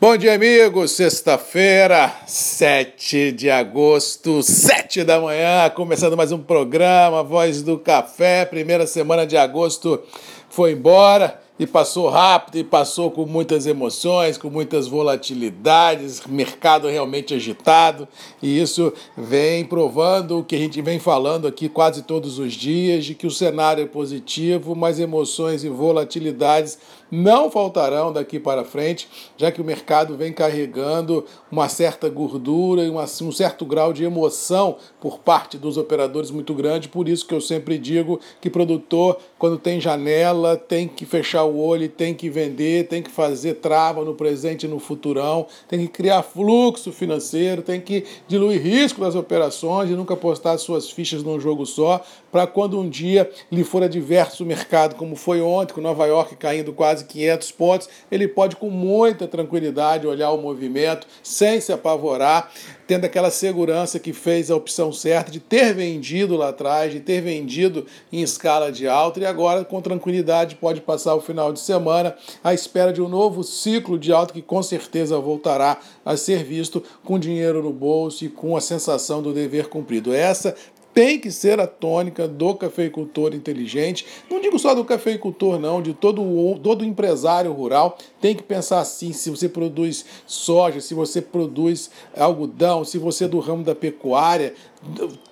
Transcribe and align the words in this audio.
Bom 0.00 0.16
dia, 0.16 0.32
amigos. 0.32 0.92
Sexta-feira, 0.92 2.10
7 2.26 3.32
de 3.32 3.50
agosto, 3.50 4.42
7 4.42 5.04
da 5.04 5.20
manhã, 5.20 5.68
começando 5.68 6.16
mais 6.16 6.32
um 6.32 6.38
programa 6.38 7.22
Voz 7.22 7.60
do 7.62 7.78
Café. 7.78 8.46
Primeira 8.46 8.86
semana 8.86 9.26
de 9.26 9.36
agosto 9.36 10.00
foi 10.48 10.72
embora 10.72 11.38
e 11.60 11.66
passou 11.66 12.08
rápido 12.08 12.56
e 12.56 12.64
passou 12.64 13.10
com 13.10 13.26
muitas 13.26 13.66
emoções, 13.66 14.38
com 14.38 14.48
muitas 14.48 14.88
volatilidades, 14.88 16.22
mercado 16.26 16.88
realmente 16.88 17.34
agitado, 17.34 18.08
e 18.42 18.58
isso 18.58 18.90
vem 19.14 19.62
provando 19.66 20.38
o 20.38 20.44
que 20.44 20.56
a 20.56 20.58
gente 20.58 20.80
vem 20.80 20.98
falando 20.98 21.46
aqui 21.46 21.68
quase 21.68 22.00
todos 22.00 22.38
os 22.38 22.54
dias, 22.54 23.04
de 23.04 23.14
que 23.14 23.26
o 23.26 23.30
cenário 23.30 23.84
é 23.84 23.86
positivo, 23.86 24.74
mas 24.74 24.98
emoções 24.98 25.62
e 25.62 25.68
volatilidades 25.68 26.78
não 27.10 27.50
faltarão 27.50 28.12
daqui 28.12 28.38
para 28.38 28.64
frente, 28.64 29.08
já 29.36 29.50
que 29.50 29.60
o 29.60 29.64
mercado 29.64 30.16
vem 30.16 30.32
carregando 30.32 31.24
uma 31.50 31.68
certa 31.68 32.08
gordura 32.08 32.84
e 32.84 32.88
uma, 32.88 33.02
um 33.02 33.32
certo 33.32 33.66
grau 33.66 33.92
de 33.92 34.04
emoção 34.04 34.76
por 35.00 35.18
parte 35.18 35.58
dos 35.58 35.76
operadores 35.76 36.30
muito 36.30 36.54
grande. 36.54 36.88
Por 36.88 37.08
isso 37.08 37.26
que 37.26 37.34
eu 37.34 37.40
sempre 37.40 37.78
digo 37.78 38.20
que 38.40 38.48
produtor, 38.48 39.18
quando 39.38 39.58
tem 39.58 39.80
janela, 39.80 40.56
tem 40.56 40.86
que 40.86 41.04
fechar 41.04 41.44
olho, 41.56 41.88
tem 41.88 42.14
que 42.14 42.28
vender, 42.28 42.86
tem 42.88 43.02
que 43.02 43.10
fazer 43.10 43.54
trava 43.54 44.04
no 44.04 44.14
presente 44.14 44.66
e 44.66 44.68
no 44.68 44.78
futurão, 44.78 45.46
tem 45.68 45.80
que 45.80 45.88
criar 45.88 46.22
fluxo 46.22 46.92
financeiro, 46.92 47.62
tem 47.62 47.80
que 47.80 48.04
diluir 48.26 48.62
risco 48.62 49.00
das 49.00 49.14
operações 49.14 49.90
e 49.90 49.94
nunca 49.94 50.16
postar 50.16 50.56
suas 50.58 50.90
fichas 50.90 51.22
num 51.22 51.40
jogo 51.40 51.66
só, 51.66 52.00
para 52.30 52.46
quando 52.46 52.78
um 52.78 52.88
dia 52.88 53.30
lhe 53.50 53.64
for 53.64 53.82
adverso 53.82 54.44
o 54.44 54.46
mercado, 54.46 54.94
como 54.94 55.16
foi 55.16 55.40
ontem, 55.40 55.74
com 55.74 55.80
Nova 55.80 56.06
York 56.06 56.36
caindo 56.36 56.72
quase 56.72 57.04
500 57.04 57.52
pontos, 57.52 57.88
ele 58.10 58.28
pode 58.28 58.56
com 58.56 58.70
muita 58.70 59.26
tranquilidade 59.26 60.06
olhar 60.06 60.30
o 60.30 60.38
movimento 60.38 61.06
sem 61.22 61.60
se 61.60 61.72
apavorar, 61.72 62.50
tendo 62.90 63.04
aquela 63.04 63.30
segurança 63.30 64.00
que 64.00 64.12
fez 64.12 64.50
a 64.50 64.56
opção 64.56 64.92
certa 64.92 65.30
de 65.30 65.38
ter 65.38 65.72
vendido 65.72 66.36
lá 66.36 66.48
atrás, 66.48 66.92
de 66.92 66.98
ter 66.98 67.20
vendido 67.20 67.86
em 68.12 68.20
escala 68.20 68.72
de 68.72 68.88
alta 68.88 69.20
e 69.20 69.24
agora 69.24 69.64
com 69.64 69.80
tranquilidade 69.80 70.56
pode 70.56 70.80
passar 70.80 71.14
o 71.14 71.20
final 71.20 71.52
de 71.52 71.60
semana 71.60 72.16
à 72.42 72.52
espera 72.52 72.92
de 72.92 73.00
um 73.00 73.08
novo 73.08 73.44
ciclo 73.44 73.96
de 73.96 74.12
alta 74.12 74.34
que 74.34 74.42
com 74.42 74.60
certeza 74.60 75.16
voltará 75.20 75.78
a 76.04 76.16
ser 76.16 76.42
visto 76.42 76.82
com 77.04 77.16
dinheiro 77.16 77.62
no 77.62 77.72
bolso 77.72 78.24
e 78.24 78.28
com 78.28 78.56
a 78.56 78.60
sensação 78.60 79.22
do 79.22 79.32
dever 79.32 79.68
cumprido. 79.68 80.12
Essa 80.12 80.56
tem 81.00 81.18
que 81.18 81.30
ser 81.30 81.58
a 81.58 81.66
tônica 81.66 82.28
do 82.28 82.54
cafeicultor 82.54 83.34
inteligente. 83.34 84.04
Não 84.30 84.38
digo 84.38 84.58
só 84.58 84.74
do 84.74 84.84
cafeicultor, 84.84 85.58
não, 85.58 85.80
de 85.80 85.94
todo, 85.94 86.22
todo 86.62 86.84
empresário 86.84 87.50
rural 87.54 87.96
tem 88.20 88.34
que 88.34 88.42
pensar 88.42 88.80
assim: 88.80 89.10
se 89.10 89.30
você 89.30 89.48
produz 89.48 90.04
soja, 90.26 90.78
se 90.78 90.92
você 90.92 91.22
produz 91.22 91.90
algodão, 92.14 92.84
se 92.84 92.98
você 92.98 93.24
é 93.24 93.28
do 93.28 93.38
ramo 93.38 93.64
da 93.64 93.74
pecuária, 93.74 94.52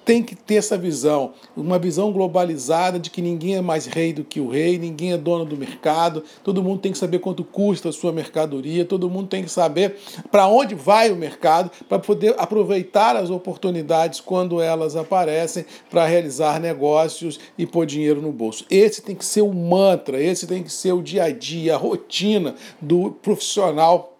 tem 0.04 0.22
que 0.22 0.34
ter 0.34 0.56
essa 0.56 0.76
visão, 0.76 1.32
uma 1.56 1.78
visão 1.78 2.12
globalizada 2.12 2.98
de 2.98 3.10
que 3.10 3.22
ninguém 3.22 3.56
é 3.56 3.60
mais 3.60 3.86
rei 3.86 4.12
do 4.12 4.24
que 4.24 4.40
o 4.40 4.48
rei, 4.48 4.78
ninguém 4.78 5.12
é 5.12 5.18
dono 5.18 5.44
do 5.44 5.56
mercado, 5.56 6.22
todo 6.42 6.62
mundo 6.62 6.80
tem 6.80 6.92
que 6.92 6.98
saber 6.98 7.18
quanto 7.18 7.42
custa 7.44 7.88
a 7.88 7.92
sua 7.92 8.12
mercadoria, 8.12 8.84
todo 8.84 9.10
mundo 9.10 9.28
tem 9.28 9.42
que 9.42 9.50
saber 9.50 9.96
para 10.30 10.46
onde 10.46 10.74
vai 10.74 11.10
o 11.10 11.16
mercado 11.16 11.70
para 11.88 11.98
poder 11.98 12.34
aproveitar 12.38 13.16
as 13.16 13.30
oportunidades 13.30 14.20
quando 14.20 14.60
elas 14.60 14.96
aparecem 14.96 15.64
para 15.90 16.06
realizar 16.06 16.60
negócios 16.60 17.40
e 17.56 17.66
pôr 17.66 17.86
dinheiro 17.86 18.20
no 18.20 18.32
bolso. 18.32 18.64
Esse 18.70 19.02
tem 19.02 19.14
que 19.14 19.24
ser 19.24 19.42
o 19.42 19.52
mantra, 19.52 20.22
esse 20.22 20.46
tem 20.46 20.62
que 20.62 20.72
ser 20.72 20.92
o 20.92 21.02
dia 21.02 21.24
a 21.24 21.30
dia, 21.30 21.74
a 21.74 21.78
rotina 21.78 22.54
do 22.80 23.10
profissional 23.10 24.17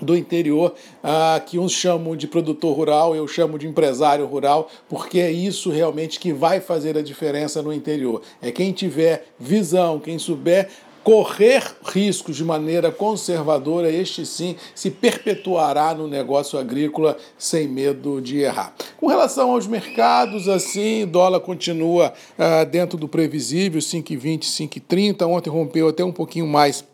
do 0.00 0.16
interior, 0.16 0.74
ah, 1.02 1.40
que 1.44 1.58
uns 1.58 1.72
chamam 1.72 2.16
de 2.16 2.26
produtor 2.26 2.76
rural, 2.76 3.14
eu 3.14 3.26
chamo 3.28 3.58
de 3.58 3.66
empresário 3.66 4.26
rural, 4.26 4.68
porque 4.88 5.20
é 5.20 5.30
isso 5.30 5.70
realmente 5.70 6.18
que 6.18 6.32
vai 6.32 6.60
fazer 6.60 6.96
a 6.96 7.02
diferença 7.02 7.62
no 7.62 7.72
interior. 7.72 8.22
É 8.40 8.50
quem 8.50 8.72
tiver 8.72 9.26
visão, 9.38 9.98
quem 9.98 10.18
souber 10.18 10.68
correr 11.02 11.62
riscos 11.82 12.36
de 12.36 12.44
maneira 12.44 12.92
conservadora, 12.92 13.90
este 13.90 14.26
sim 14.26 14.56
se 14.74 14.90
perpetuará 14.90 15.94
no 15.94 16.06
negócio 16.06 16.58
agrícola 16.58 17.16
sem 17.38 17.66
medo 17.66 18.20
de 18.20 18.38
errar. 18.40 18.74
Com 18.98 19.06
relação 19.06 19.52
aos 19.52 19.66
mercados, 19.66 20.48
assim, 20.48 21.06
dólar 21.06 21.40
continua 21.40 22.12
ah, 22.38 22.64
dentro 22.64 22.98
do 22.98 23.08
previsível, 23.08 23.80
5,20, 23.80 24.42
5,30. 24.42 25.26
Ontem 25.26 25.50
rompeu 25.50 25.88
até 25.88 26.04
um 26.04 26.12
pouquinho 26.12 26.46
mais 26.46 26.84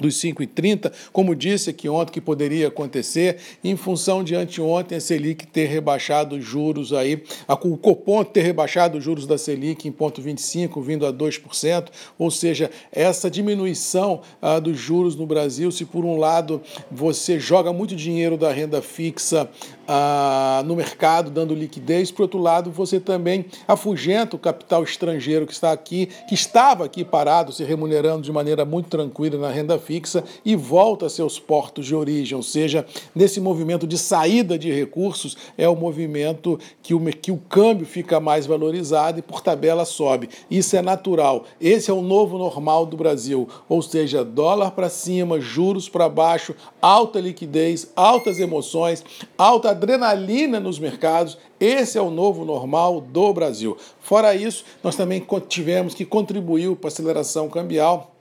dos 0.00 0.20
5,30, 0.20 0.92
como 1.12 1.34
disse 1.34 1.70
aqui 1.70 1.88
ontem 1.88 2.12
que 2.12 2.20
poderia 2.20 2.68
acontecer, 2.68 3.38
em 3.62 3.76
função 3.76 4.22
de 4.22 4.34
anteontem 4.34 4.98
a 4.98 5.00
Selic 5.00 5.46
ter 5.46 5.66
rebaixado 5.66 6.36
os 6.36 6.44
juros 6.44 6.92
aí, 6.92 7.22
o 7.48 7.76
Copom 7.76 8.24
ter 8.24 8.42
rebaixado 8.42 8.98
os 8.98 9.04
juros 9.04 9.26
da 9.26 9.38
Selic 9.38 9.86
em 9.86 9.92
ponto 9.92 10.20
25, 10.20 10.80
vindo 10.80 11.06
a 11.06 11.12
2%, 11.12 11.88
ou 12.18 12.30
seja, 12.30 12.70
essa 12.92 13.30
diminuição 13.30 14.20
ah, 14.40 14.58
dos 14.58 14.78
juros 14.78 15.16
no 15.16 15.26
Brasil, 15.26 15.70
se 15.70 15.84
por 15.84 16.04
um 16.04 16.16
lado 16.16 16.62
você 16.90 17.38
joga 17.38 17.72
muito 17.72 17.94
dinheiro 17.94 18.36
da 18.36 18.52
renda 18.52 18.80
fixa 18.82 19.48
no 20.64 20.74
mercado, 20.74 21.30
dando 21.30 21.54
liquidez, 21.54 22.10
por 22.10 22.22
outro 22.22 22.38
lado, 22.40 22.70
você 22.70 22.98
também 22.98 23.46
afugenta 23.66 24.36
o 24.36 24.38
capital 24.38 24.82
estrangeiro 24.82 25.46
que 25.46 25.52
está 25.52 25.72
aqui, 25.72 26.08
que 26.28 26.34
estava 26.34 26.84
aqui 26.84 27.04
parado, 27.04 27.52
se 27.52 27.64
remunerando 27.64 28.22
de 28.22 28.32
maneira 28.32 28.64
muito 28.64 28.88
tranquila 28.88 29.38
na 29.38 29.50
renda 29.50 29.78
fixa 29.78 30.24
e 30.44 30.56
volta 30.56 31.06
a 31.06 31.10
seus 31.10 31.38
portos 31.38 31.86
de 31.86 31.94
origem, 31.94 32.36
ou 32.36 32.42
seja, 32.42 32.86
nesse 33.14 33.40
movimento 33.40 33.86
de 33.86 33.98
saída 33.98 34.58
de 34.58 34.72
recursos 34.72 35.36
é 35.56 35.68
o 35.68 35.76
movimento 35.76 36.58
que 36.82 36.94
o, 36.94 37.00
que 37.00 37.30
o 37.30 37.36
câmbio 37.36 37.86
fica 37.86 38.18
mais 38.18 38.46
valorizado 38.46 39.18
e 39.18 39.22
por 39.22 39.40
tabela 39.40 39.84
sobe. 39.84 40.28
Isso 40.50 40.76
é 40.76 40.82
natural. 40.82 41.44
Esse 41.60 41.90
é 41.90 41.94
o 41.94 42.02
novo 42.02 42.38
normal 42.38 42.86
do 42.86 42.96
Brasil, 42.96 43.48
ou 43.68 43.82
seja, 43.82 44.24
dólar 44.24 44.72
para 44.72 44.88
cima, 44.88 45.40
juros 45.40 45.88
para 45.88 46.08
baixo, 46.08 46.54
alta 46.80 47.20
liquidez, 47.20 47.90
altas 47.94 48.38
emoções, 48.38 49.04
alta 49.36 49.75
adrenalina 49.76 50.58
nos 50.58 50.78
mercados. 50.78 51.38
Esse 51.60 51.98
é 51.98 52.02
o 52.02 52.10
novo 52.10 52.44
normal 52.44 53.00
do 53.00 53.32
Brasil. 53.32 53.76
Fora 54.00 54.34
isso, 54.34 54.64
nós 54.82 54.96
também 54.96 55.24
tivemos 55.48 55.94
que 55.94 56.04
contribuir 56.04 56.74
para 56.76 56.88
a 56.88 56.92
aceleração 56.92 57.48
cambial 57.48 58.12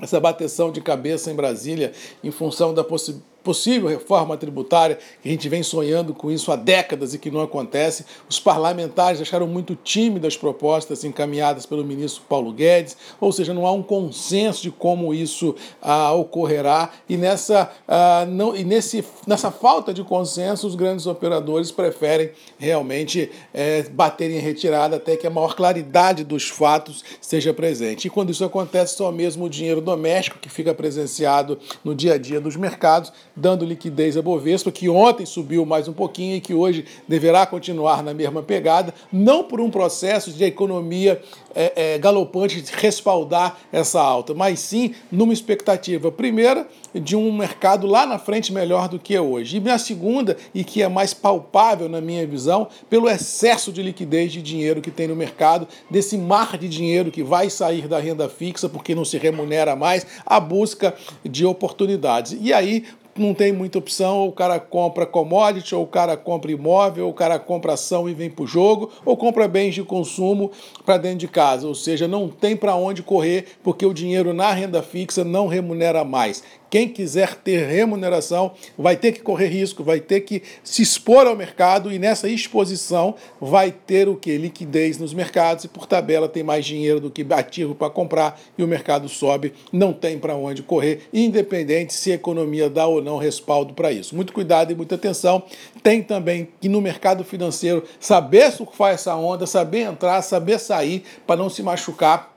essa 0.00 0.18
bateção 0.18 0.72
de 0.72 0.80
cabeça 0.80 1.30
em 1.30 1.34
Brasília 1.34 1.92
em 2.24 2.30
função 2.30 2.74
da 2.74 2.82
possibilidade 2.82 3.31
possível 3.42 3.88
reforma 3.88 4.36
tributária, 4.36 4.98
que 5.22 5.28
a 5.28 5.32
gente 5.32 5.48
vem 5.48 5.62
sonhando 5.62 6.14
com 6.14 6.30
isso 6.30 6.52
há 6.52 6.56
décadas 6.56 7.14
e 7.14 7.18
que 7.18 7.30
não 7.30 7.40
acontece. 7.40 8.04
Os 8.28 8.38
parlamentares 8.38 9.20
acharam 9.20 9.46
muito 9.46 9.74
tímidas 9.74 10.34
as 10.34 10.36
propostas 10.36 11.04
encaminhadas 11.04 11.66
pelo 11.66 11.84
ministro 11.84 12.22
Paulo 12.28 12.52
Guedes, 12.52 12.96
ou 13.20 13.32
seja, 13.32 13.52
não 13.52 13.66
há 13.66 13.72
um 13.72 13.82
consenso 13.82 14.62
de 14.62 14.70
como 14.70 15.12
isso 15.12 15.54
ah, 15.80 16.12
ocorrerá. 16.12 16.90
E, 17.08 17.16
nessa, 17.16 17.70
ah, 17.86 18.24
não, 18.28 18.56
e 18.56 18.64
nesse, 18.64 19.04
nessa 19.26 19.50
falta 19.50 19.92
de 19.92 20.02
consenso, 20.04 20.66
os 20.66 20.74
grandes 20.74 21.06
operadores 21.06 21.70
preferem 21.70 22.30
realmente 22.58 23.30
é, 23.52 23.82
bater 23.84 24.30
em 24.30 24.38
retirada 24.38 24.96
até 24.96 25.16
que 25.16 25.26
a 25.26 25.30
maior 25.30 25.54
claridade 25.54 26.24
dos 26.24 26.48
fatos 26.48 27.04
seja 27.20 27.52
presente. 27.52 28.06
E 28.06 28.10
quando 28.10 28.30
isso 28.30 28.44
acontece, 28.44 28.96
só 28.96 29.10
mesmo 29.10 29.44
o 29.44 29.50
dinheiro 29.50 29.80
doméstico 29.80 30.38
que 30.38 30.48
fica 30.48 30.74
presenciado 30.74 31.58
no 31.84 31.94
dia 31.94 32.14
a 32.14 32.18
dia 32.18 32.40
dos 32.40 32.56
mercados 32.56 33.12
dando 33.34 33.64
liquidez 33.64 34.16
à 34.16 34.22
Bovespa, 34.22 34.70
que 34.70 34.88
ontem 34.88 35.26
subiu 35.26 35.64
mais 35.64 35.88
um 35.88 35.92
pouquinho 35.92 36.36
e 36.36 36.40
que 36.40 36.54
hoje 36.54 36.84
deverá 37.06 37.46
continuar 37.46 38.02
na 38.02 38.14
mesma 38.14 38.42
pegada, 38.42 38.94
não 39.12 39.44
por 39.44 39.60
um 39.60 39.70
processo 39.70 40.30
de 40.30 40.44
economia 40.44 41.20
é, 41.54 41.94
é, 41.94 41.98
galopante 41.98 42.64
respaldar 42.72 43.58
essa 43.72 44.00
alta, 44.00 44.34
mas 44.34 44.60
sim 44.60 44.94
numa 45.10 45.32
expectativa, 45.32 46.10
primeira, 46.10 46.66
de 46.94 47.16
um 47.16 47.32
mercado 47.32 47.86
lá 47.86 48.06
na 48.06 48.18
frente 48.18 48.52
melhor 48.52 48.88
do 48.88 48.98
que 48.98 49.14
é 49.14 49.20
hoje. 49.20 49.62
E 49.64 49.70
a 49.70 49.78
segunda, 49.78 50.36
e 50.54 50.62
que 50.64 50.82
é 50.82 50.88
mais 50.88 51.14
palpável 51.14 51.88
na 51.88 52.00
minha 52.00 52.26
visão, 52.26 52.68
pelo 52.90 53.08
excesso 53.08 53.72
de 53.72 53.82
liquidez 53.82 54.32
de 54.32 54.42
dinheiro 54.42 54.80
que 54.80 54.90
tem 54.90 55.08
no 55.08 55.16
mercado, 55.16 55.66
desse 55.90 56.18
mar 56.18 56.58
de 56.58 56.68
dinheiro 56.68 57.10
que 57.10 57.22
vai 57.22 57.48
sair 57.48 57.88
da 57.88 57.98
renda 57.98 58.28
fixa 58.28 58.68
porque 58.68 58.94
não 58.94 59.04
se 59.04 59.16
remunera 59.16 59.74
mais, 59.74 60.06
a 60.26 60.38
busca 60.38 60.94
de 61.24 61.46
oportunidades. 61.46 62.36
E 62.40 62.52
aí, 62.52 62.84
não 63.16 63.34
tem 63.34 63.52
muita 63.52 63.78
opção, 63.78 64.18
ou 64.20 64.28
o 64.28 64.32
cara 64.32 64.58
compra 64.58 65.04
commodity, 65.06 65.74
ou 65.74 65.84
o 65.84 65.86
cara 65.86 66.16
compra 66.16 66.50
imóvel, 66.50 67.06
ou 67.06 67.10
o 67.10 67.14
cara 67.14 67.38
compra 67.38 67.74
ação 67.74 68.08
e 68.08 68.14
vem 68.14 68.30
para 68.30 68.44
o 68.44 68.46
jogo, 68.46 68.90
ou 69.04 69.16
compra 69.16 69.46
bens 69.46 69.74
de 69.74 69.82
consumo 69.82 70.50
para 70.84 70.98
dentro 70.98 71.18
de 71.18 71.28
casa. 71.28 71.66
Ou 71.66 71.74
seja, 71.74 72.08
não 72.08 72.28
tem 72.28 72.56
para 72.56 72.74
onde 72.74 73.02
correr 73.02 73.46
porque 73.62 73.84
o 73.84 73.94
dinheiro 73.94 74.32
na 74.32 74.52
renda 74.52 74.82
fixa 74.82 75.24
não 75.24 75.46
remunera 75.46 76.04
mais 76.04 76.42
Quem 76.72 76.88
quiser 76.88 77.34
ter 77.34 77.66
remuneração 77.66 78.52
vai 78.78 78.96
ter 78.96 79.12
que 79.12 79.20
correr 79.20 79.48
risco, 79.48 79.84
vai 79.84 80.00
ter 80.00 80.22
que 80.22 80.42
se 80.64 80.80
expor 80.80 81.26
ao 81.26 81.36
mercado 81.36 81.92
e 81.92 81.98
nessa 81.98 82.30
exposição 82.30 83.14
vai 83.38 83.70
ter 83.70 84.08
o 84.08 84.16
que? 84.16 84.38
Liquidez 84.38 84.96
nos 84.96 85.12
mercados 85.12 85.64
e 85.64 85.68
por 85.68 85.86
tabela 85.86 86.30
tem 86.30 86.42
mais 86.42 86.64
dinheiro 86.64 86.98
do 86.98 87.10
que 87.10 87.26
ativo 87.30 87.74
para 87.74 87.90
comprar 87.90 88.40
e 88.56 88.64
o 88.64 88.66
mercado 88.66 89.06
sobe, 89.06 89.52
não 89.70 89.92
tem 89.92 90.18
para 90.18 90.34
onde 90.34 90.62
correr, 90.62 91.02
independente 91.12 91.92
se 91.92 92.10
a 92.10 92.14
economia 92.14 92.70
dá 92.70 92.86
ou 92.86 93.02
não 93.02 93.18
respaldo 93.18 93.74
para 93.74 93.92
isso. 93.92 94.16
Muito 94.16 94.32
cuidado 94.32 94.72
e 94.72 94.74
muita 94.74 94.94
atenção. 94.94 95.42
Tem 95.82 96.02
também 96.02 96.48
que 96.58 96.70
no 96.70 96.80
mercado 96.80 97.22
financeiro 97.22 97.84
saber 98.00 98.50
surfar 98.50 98.94
essa 98.94 99.14
onda, 99.14 99.46
saber 99.46 99.80
entrar, 99.80 100.22
saber 100.22 100.58
sair 100.58 101.02
para 101.26 101.36
não 101.36 101.50
se 101.50 101.62
machucar 101.62 102.32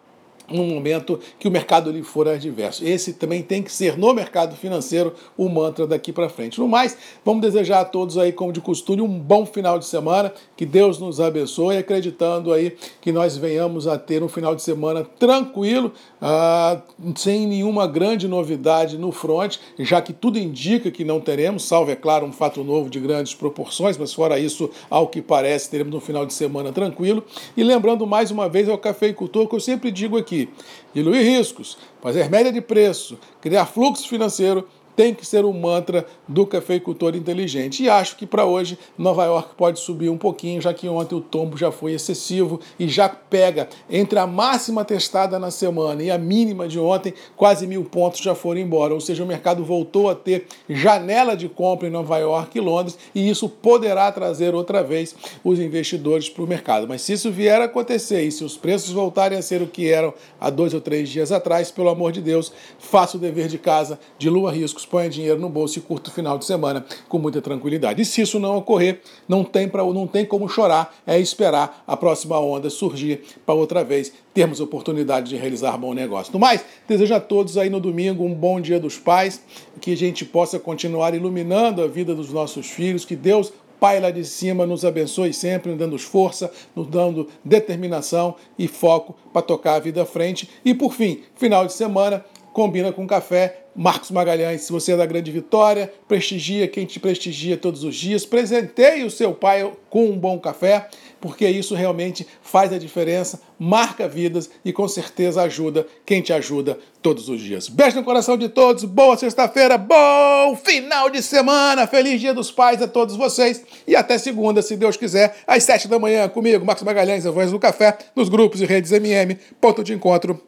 no 0.50 0.64
momento 0.64 1.20
que 1.40 1.48
o 1.48 1.52
mercado 1.52 1.92
lhe 1.92 2.04
for 2.04 2.28
adverso. 2.28 2.86
Esse 2.86 3.14
também 3.14 3.42
tem 3.42 3.64
que 3.64 3.72
ser 3.72 3.98
no 3.98 4.14
mercado 4.14 4.56
financeiro 4.56 5.14
o 5.38 5.50
mantra 5.50 5.88
daqui 5.88 6.12
para 6.12 6.30
frente. 6.30 6.60
No 6.60 6.68
mais, 6.68 6.98
vamos 7.24 7.42
desejar 7.42 7.82
a 7.82 7.86
todos 7.86 8.18
aí, 8.18 8.32
como 8.32 8.52
de 8.52 8.62
costume, 8.62 9.02
um 9.02 9.20
bom 9.20 9.46
final 9.46 9.80
de 9.80 9.86
semana, 9.86 10.34
que 10.56 10.66
Deus 10.66 11.00
nos 11.00 11.20
abençoe, 11.20 11.78
acreditando 11.78 12.52
aí 12.52 12.76
que 13.02 13.12
nós 13.12 13.38
venhamos 13.38 13.88
a 13.88 13.98
ter 13.98 14.24
um 14.24 14.28
final 14.28 14.56
de 14.56 14.62
semana 14.62 15.04
tranquilo, 15.04 15.92
ah, 16.22 16.82
sem 17.16 17.48
nenhuma 17.48 17.88
grande 17.88 18.28
novidade 18.28 18.98
no 18.98 19.12
front, 19.12 19.58
já 19.80 20.02
que 20.02 20.14
tudo 20.14 20.38
indica 20.38 20.92
que 20.92 21.04
não 21.04 21.20
teremos, 21.20 21.64
salvo, 21.64 21.92
é 21.92 21.96
claro, 21.96 22.26
um 22.26 22.32
fato 22.32 22.64
novo 22.64 22.90
de 22.90 23.00
grandes 23.00 23.34
proporções, 23.34 23.98
mas 23.98 24.14
fora 24.14 24.40
isso, 24.40 24.70
ao 24.90 25.08
que 25.08 25.22
parece, 25.22 25.70
teremos 25.70 25.94
um 25.94 26.00
final 26.00 26.26
de 26.26 26.34
semana 26.34 26.72
tranquilo. 26.72 27.24
E 27.56 27.64
lembrando 27.64 28.06
mais 28.06 28.32
uma 28.32 28.50
vez 28.50 28.68
ao 28.70 28.78
cafeicultor 28.78 29.48
que 29.48 29.56
eu 29.56 29.60
sempre 29.60 29.92
digo 29.92 30.18
aqui, 30.18 30.35
aqui. 30.36 30.50
Diluir 30.94 31.24
riscos, 31.24 31.78
fazer 32.02 32.30
média 32.30 32.52
de 32.52 32.62
preço, 32.62 33.18
criar 33.42 33.66
fluxo 33.66 34.08
financeiro 34.08 34.68
tem 34.96 35.14
que 35.14 35.26
ser 35.26 35.46
o 35.46 35.54
mantra 35.54 36.06
do 36.28 36.46
cafeicultor 36.46 37.16
inteligente. 37.16 37.84
E 37.84 37.90
acho 37.90 38.16
que 38.16 38.26
para 38.26 38.46
hoje 38.46 38.78
Nova 38.98 39.26
York 39.26 39.56
pode 39.58 39.80
subir 39.80 40.10
um 40.10 40.18
pouquinho, 40.18 40.62
já 40.62 40.74
que 40.74 40.88
ontem 40.88 41.16
o 41.16 41.22
tombo 41.22 41.58
já 41.58 41.72
foi 41.72 41.94
excessivo 41.94 42.60
e 42.80 42.88
já 42.88 43.10
pega 43.10 43.68
entre 43.90 44.18
a 44.18 44.26
máxima 44.26 44.86
testada 44.86 45.38
na 45.38 45.52
semana 45.52 46.02
e 46.02 46.10
a 46.10 46.18
mínima 46.18 46.68
de 46.68 46.80
ontem, 46.80 47.14
quase 47.36 47.68
mil 47.68 47.84
pontos 47.84 48.22
já 48.22 48.34
foram 48.34 48.62
embora. 48.62 48.94
Ou 48.94 49.02
seja, 49.02 49.24
o 49.24 49.28
mercado 49.28 49.64
voltou 49.64 50.10
a 50.10 50.16
ter 50.16 50.48
janela 50.70 51.36
de 51.36 51.50
compra 51.50 51.88
em 51.88 51.92
Nova 51.92 52.18
York 52.18 52.58
e 52.58 52.62
Londres 52.62 52.98
e 53.14 53.30
isso 53.30 53.50
poderá 53.50 54.12
trazer 54.12 54.56
outra 54.56 54.84
vez 54.84 55.16
os 55.44 55.60
investidores 55.60 56.30
para 56.30 56.44
o 56.44 56.48
mercado. 56.48 56.88
Mas 56.88 57.02
se 57.02 57.14
isso 57.14 57.32
vier 57.32 57.62
a 57.62 57.66
acontecer 57.66 58.24
e 58.24 58.32
se 58.32 58.44
os 58.44 58.58
preços 58.58 58.92
voltarem 58.92 59.38
a 59.38 59.42
ser 59.42 59.62
o 59.62 59.68
que 59.68 59.90
eram 59.90 60.14
há 60.40 60.50
dois 60.50 60.74
ou 60.74 60.82
três 60.82 61.10
dias 61.10 61.32
atrás, 61.32 61.72
pelo 61.72 61.90
amor 61.90 62.12
de 62.12 62.22
Deus, 62.22 62.52
faça 62.80 63.18
o 63.18 63.20
dever 63.20 63.48
de 63.48 63.58
casa 63.58 64.00
de 64.18 64.30
lua 64.30 64.52
riscos 64.52 64.85
ponha 64.86 65.10
dinheiro 65.10 65.40
no 65.40 65.50
bolso 65.50 65.80
e 65.80 65.82
curta 65.82 66.10
o 66.10 66.14
final 66.14 66.38
de 66.38 66.46
semana 66.46 66.86
com 67.10 67.18
muita 67.18 67.42
tranquilidade. 67.42 68.02
E 68.02 68.06
se 68.06 68.22
isso 68.22 68.40
não 68.40 68.58
ocorrer, 68.58 69.02
não 69.28 69.44
tem, 69.44 69.68
pra, 69.68 69.84
não 69.84 70.08
tem 70.08 70.26
como 70.26 70.48
chorar, 70.48 70.96
é 71.06 71.20
esperar 71.20 71.84
a 71.88 71.98
próxima 71.98 72.40
onda 72.40 72.70
surgir 72.70 73.22
para 73.46 73.56
outra 73.56 73.84
vez 73.84 74.12
termos 74.34 74.60
oportunidade 74.60 75.30
de 75.30 75.38
realizar 75.38 75.78
bom 75.78 75.94
negócio. 75.94 76.32
No 76.34 76.40
mais, 76.40 76.64
desejo 76.88 77.14
a 77.16 77.20
todos 77.20 77.58
aí 77.58 77.70
no 77.70 77.80
domingo 77.80 78.24
um 78.24 78.34
bom 78.34 78.60
dia 78.60 78.80
dos 78.80 78.98
pais, 78.98 79.42
que 79.80 79.94
a 79.94 79.98
gente 79.98 80.26
possa 80.26 80.60
continuar 80.60 81.14
iluminando 81.14 81.82
a 81.82 81.88
vida 81.88 82.14
dos 82.14 82.32
nossos 82.32 82.70
filhos, 82.70 83.06
que 83.06 83.16
Deus 83.16 83.52
Pai 83.80 84.00
lá 84.00 84.10
de 84.10 84.24
cima 84.24 84.66
nos 84.66 84.86
abençoe 84.86 85.34
sempre, 85.34 85.70
nos 85.70 85.78
dando 85.78 86.00
força, 86.00 86.52
nos 86.76 86.88
dando 86.88 87.28
determinação 87.44 88.36
e 88.58 88.68
foco 88.68 89.16
para 89.34 89.42
tocar 89.42 89.76
a 89.76 89.80
vida 89.80 90.04
à 90.04 90.06
frente. 90.06 90.50
E 90.64 90.74
por 90.74 90.94
fim, 90.94 91.24
final 91.36 91.66
de 91.66 91.74
semana, 91.74 92.24
combina 92.56 92.94
com 92.94 93.06
café. 93.06 93.64
Marcos 93.76 94.10
Magalhães, 94.10 94.62
se 94.62 94.72
você 94.72 94.94
é 94.94 94.96
da 94.96 95.06
Grande 95.06 95.30
Vitória, 95.30 95.92
prestigia 96.08 96.66
quem 96.70 96.86
te 96.86 96.98
prestigia 96.98 97.58
todos 97.58 97.84
os 97.84 97.94
dias, 97.94 98.26
presenteie 98.26 99.04
o 99.04 99.12
seu 99.12 99.34
pai 99.34 99.70
com 99.90 100.06
um 100.06 100.18
bom 100.18 100.40
café, 100.40 100.88
porque 101.20 101.46
isso 101.46 101.76
realmente 101.76 102.26
faz 102.42 102.72
a 102.72 102.78
diferença, 102.78 103.42
marca 103.60 104.08
vidas 104.08 104.50
e 104.64 104.72
com 104.72 104.88
certeza 104.88 105.42
ajuda 105.42 105.86
quem 106.06 106.22
te 106.22 106.32
ajuda 106.32 106.80
todos 107.02 107.28
os 107.28 107.42
dias. 107.42 107.68
Beijo 107.68 107.98
no 107.98 108.06
coração 108.06 108.38
de 108.38 108.48
todos, 108.48 108.86
boa 108.86 109.18
sexta-feira, 109.18 109.78
bom 109.78 110.56
final 110.56 111.10
de 111.10 111.22
semana, 111.22 111.86
feliz 111.86 112.22
Dia 112.22 112.34
dos 112.34 112.52
Pais 112.52 112.82
a 112.82 112.88
todos 112.88 113.18
vocês. 113.18 113.62
E 113.86 113.98
até 113.98 114.18
segunda, 114.18 114.62
se 114.62 114.78
Deus 114.78 114.96
quiser, 114.96 115.36
às 115.46 115.64
sete 115.66 115.90
da 115.90 116.00
manhã. 116.00 116.30
Comigo, 116.30 116.66
Marcos 116.66 116.86
Magalhães, 116.86 117.26
a 117.26 117.32
voz 117.32 117.52
do 117.52 117.60
café, 117.60 117.98
nos 118.16 118.30
grupos 118.30 118.62
e 118.62 118.66
redes 118.66 118.94
MM, 118.94 119.38
ponto 119.60 119.84
de 119.84 119.94
encontro 119.94 120.42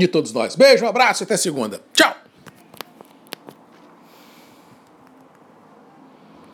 de 0.00 0.08
todos 0.08 0.32
nós. 0.32 0.56
Beijo, 0.56 0.84
um 0.84 0.88
abraço, 0.88 1.22
até 1.22 1.36
segunda. 1.36 1.80
Tchau! 1.94 2.19